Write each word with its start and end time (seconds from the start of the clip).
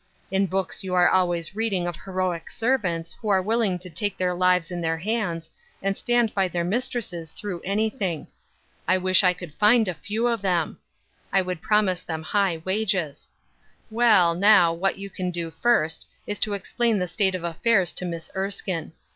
In 0.31 0.47
books 0.47 0.83
you 0.83 0.95
are 0.95 1.07
always 1.09 1.55
reading 1.55 1.85
of 1.85 1.95
heroic 1.95 2.49
servants 2.49 3.13
who 3.21 3.29
are 3.29 3.39
willing 3.39 3.77
to 3.77 3.87
take 3.87 4.17
their 4.17 4.33
lives 4.33 4.71
in 4.71 4.81
their 4.81 4.97
hands 4.97 5.51
and 5.79 5.95
stand 5.95 6.33
by 6.33 6.47
their 6.47 6.63
mistresses 6.63 7.31
through 7.31 7.61
anything. 7.63 8.25
I 8.87 8.97
wish 8.97 9.23
I 9.23 9.33
could 9.33 9.53
find 9.53 9.87
a 9.87 9.93
few 9.93 10.25
of 10.25 10.41
them 10.41 10.79
I 11.31 11.37
I 11.41 11.41
would 11.43 11.61
promise 11.61 12.01
them 12.01 12.23
high 12.23 12.63
wages. 12.65 13.29
Well, 13.91 14.33
now, 14.33 14.73
what 14.73 14.97
you 14.97 15.11
can 15.11 15.29
do 15.29 15.51
first, 15.51 16.07
is 16.25 16.39
to 16.39 16.53
explain 16.53 16.97
the 16.97 17.05
state 17.07 17.35
of 17.35 17.43
affairs 17.43 17.93
to 17.93 18.03
Miss 18.05 18.31
Erskine. 18.35 18.93